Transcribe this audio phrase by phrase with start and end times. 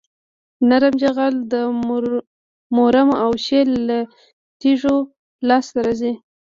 [0.69, 1.53] نرم جغل د
[2.75, 3.99] مورم او شیل له
[4.59, 4.95] تیږو
[5.47, 6.13] لاسته راځي